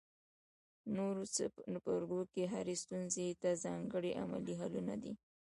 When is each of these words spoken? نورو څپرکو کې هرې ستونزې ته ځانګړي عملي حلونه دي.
نورو 0.95 1.23
څپرکو 1.35 2.19
کې 2.33 2.43
هرې 2.53 2.75
ستونزې 2.83 3.27
ته 3.41 3.49
ځانګړي 3.63 4.11
عملي 4.23 4.53
حلونه 4.61 4.93
دي. 5.01 5.13